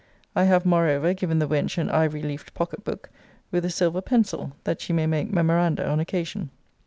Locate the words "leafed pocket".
2.23-2.83